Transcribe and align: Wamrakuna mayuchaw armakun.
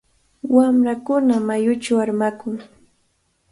Wamrakuna 0.55 1.33
mayuchaw 1.47 1.99
armakun. 2.05 2.55